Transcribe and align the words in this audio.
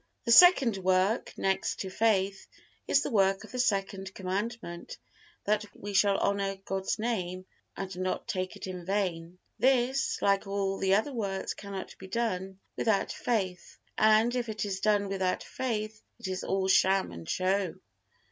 The 0.25 0.31
second 0.31 0.77
work, 0.77 1.31
next 1.37 1.81
to 1.81 1.91
faith, 1.91 2.47
is 2.87 3.03
the 3.03 3.11
work 3.11 3.43
of 3.43 3.51
the 3.51 3.59
Second 3.59 4.15
Commandment, 4.15 4.97
that 5.43 5.63
we 5.75 5.93
shall 5.93 6.17
honor 6.17 6.55
God's 6.55 6.97
Name 6.97 7.45
and 7.77 7.99
not 7.99 8.27
take 8.27 8.55
it 8.55 8.65
in 8.65 8.83
vain. 8.83 9.37
This, 9.59 10.19
like 10.19 10.47
all 10.47 10.79
the 10.79 10.95
other 10.95 11.13
works, 11.13 11.53
cannot 11.53 11.95
be 11.99 12.07
done 12.07 12.57
without 12.77 13.11
faith; 13.11 13.77
and 13.95 14.33
if 14.35 14.49
it 14.49 14.65
is 14.65 14.79
done 14.79 15.07
without 15.07 15.43
faith, 15.43 16.01
it 16.17 16.27
is 16.27 16.43
all 16.43 16.67
sham 16.67 17.11
and 17.11 17.29
show. 17.29 17.75